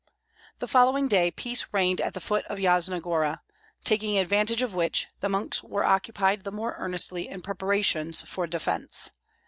The 0.57 0.67
following 0.67 1.07
day 1.07 1.29
peace 1.29 1.67
reigned 1.71 2.01
at 2.01 2.15
the 2.15 2.19
foot 2.19 2.43
of 2.45 2.57
Yasna 2.59 2.99
Gora; 3.01 3.43
taking 3.83 4.17
advantage 4.17 4.63
of 4.63 4.73
which, 4.73 5.05
the 5.19 5.29
monks 5.29 5.61
were 5.61 5.85
occupied 5.85 6.43
the 6.43 6.51
more 6.51 6.75
earnestly 6.79 7.29
in 7.29 7.43
preparations 7.43 8.23
for 8.27 8.47
defence. 8.47 9.11